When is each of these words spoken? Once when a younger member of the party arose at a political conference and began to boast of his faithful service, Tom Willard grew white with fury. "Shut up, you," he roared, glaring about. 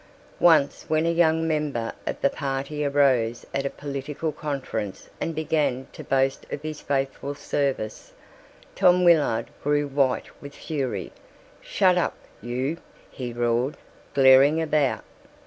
Once 0.39 0.85
when 0.87 1.05
a 1.05 1.11
younger 1.11 1.45
member 1.45 1.93
of 2.07 2.19
the 2.21 2.29
party 2.31 2.83
arose 2.83 3.45
at 3.53 3.67
a 3.67 3.69
political 3.69 4.31
conference 4.31 5.11
and 5.21 5.35
began 5.35 5.85
to 5.93 6.03
boast 6.03 6.43
of 6.51 6.63
his 6.63 6.81
faithful 6.81 7.35
service, 7.35 8.11
Tom 8.73 9.03
Willard 9.03 9.51
grew 9.61 9.85
white 9.87 10.25
with 10.41 10.55
fury. 10.55 11.11
"Shut 11.61 11.99
up, 11.99 12.17
you," 12.41 12.77
he 13.11 13.31
roared, 13.31 13.77
glaring 14.15 14.59
about. 14.59 15.03